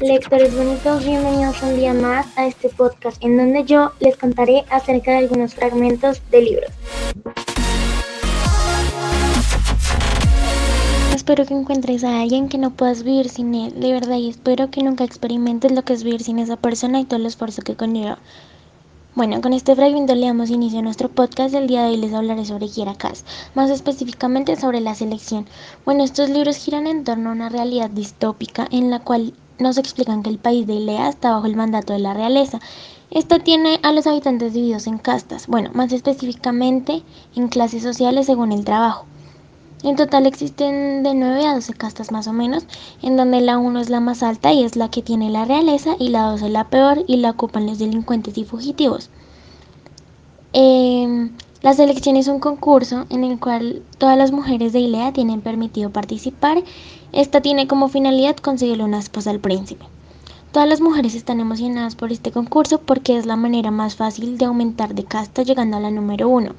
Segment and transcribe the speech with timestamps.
[0.00, 5.10] Lectores bonitos, bienvenidos un día más a este podcast en donde yo les contaré acerca
[5.10, 6.70] de algunos fragmentos de libros.
[11.12, 14.70] Espero que encuentres a alguien que no puedas vivir sin él, de verdad, y espero
[14.70, 17.74] que nunca experimentes lo que es vivir sin esa persona y todo el esfuerzo que
[17.74, 18.18] conlleva.
[19.16, 21.54] Bueno, con este fragmento le damos inicio a nuestro podcast.
[21.54, 22.68] El día de hoy les hablaré sobre
[22.98, 25.46] Cass, más específicamente sobre la selección.
[25.86, 30.22] Bueno, estos libros giran en torno a una realidad distópica en la cual nos explican
[30.22, 32.60] que el país de Ilea está bajo el mandato de la realeza.
[33.10, 37.02] Esta tiene a los habitantes divididos en castas, bueno, más específicamente
[37.34, 39.06] en clases sociales según el trabajo.
[39.82, 42.64] En total existen de 9 a 12 castas más o menos,
[43.02, 45.96] en donde la 1 es la más alta y es la que tiene la realeza,
[45.98, 49.10] y la 2 es la peor y la ocupan los delincuentes y fugitivos.
[50.52, 51.30] Eh,
[51.62, 55.90] la selección es un concurso en el cual todas las mujeres de Ilea tienen permitido
[55.90, 56.62] participar.
[57.12, 59.84] Esta tiene como finalidad conseguirle una esposa al príncipe.
[60.52, 64.44] Todas las mujeres están emocionadas por este concurso porque es la manera más fácil de
[64.44, 66.54] aumentar de casta llegando a la número 1.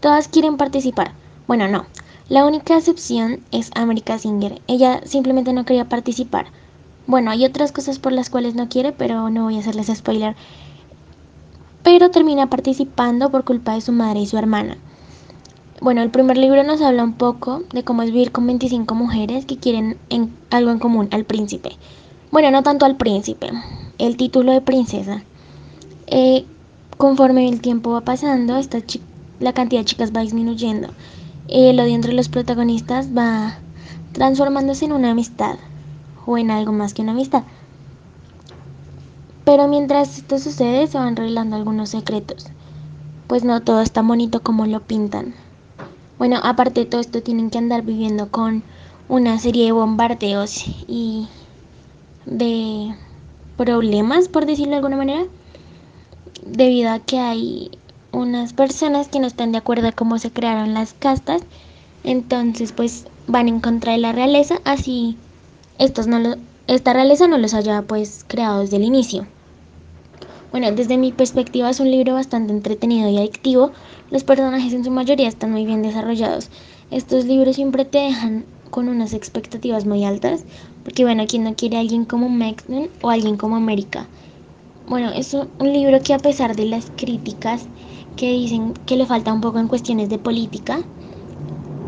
[0.00, 1.12] Todas quieren participar.
[1.46, 1.86] Bueno, no.
[2.28, 4.60] La única excepción es America Singer.
[4.66, 6.46] Ella simplemente no quería participar.
[7.06, 10.34] Bueno, hay otras cosas por las cuales no quiere, pero no voy a hacerles spoiler.
[11.84, 14.76] Pero termina participando por culpa de su madre y su hermana.
[15.80, 19.46] Bueno, el primer libro nos habla un poco de cómo es vivir con 25 mujeres
[19.46, 19.96] que quieren
[20.50, 21.76] algo en común al príncipe.
[22.32, 23.52] Bueno, no tanto al príncipe,
[23.98, 25.22] el título de princesa.
[26.08, 26.44] Eh,
[26.96, 28.78] conforme el tiempo va pasando, esta
[29.38, 30.88] la cantidad de chicas va disminuyendo
[31.48, 33.58] el odio entre los protagonistas va
[34.12, 35.56] transformándose en una amistad
[36.24, 37.44] o en algo más que una amistad.
[39.44, 42.48] Pero mientras esto sucede se van revelando algunos secretos,
[43.28, 45.34] pues no todo es tan bonito como lo pintan.
[46.18, 48.64] Bueno, aparte de todo esto tienen que andar viviendo con
[49.08, 51.28] una serie de bombardeos y
[52.24, 52.94] de
[53.56, 55.24] problemas, por decirlo de alguna manera,
[56.44, 57.70] debido a que hay
[58.16, 61.42] unas personas que no están de acuerdo a cómo se crearon las castas,
[62.02, 65.16] entonces pues van en contra de la realeza, así
[65.78, 69.26] estos no lo, esta realeza no los haya pues creado desde el inicio.
[70.50, 73.72] Bueno, desde mi perspectiva es un libro bastante entretenido y adictivo.
[74.10, 76.48] Los personajes en su mayoría están muy bien desarrollados.
[76.90, 80.44] Estos libros siempre te dejan con unas expectativas muy altas,
[80.84, 84.06] porque bueno, quien no quiere a alguien como Maxton o alguien como América.
[84.88, 87.66] Bueno, es un libro que a pesar de las críticas
[88.16, 90.80] que dicen que le falta un poco en cuestiones de política.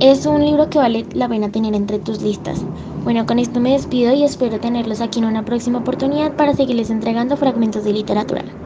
[0.00, 2.66] Es un libro que vale la pena tener entre tus listas.
[3.04, 6.90] Bueno, con esto me despido y espero tenerlos aquí en una próxima oportunidad para seguirles
[6.90, 8.63] entregando fragmentos de literatura.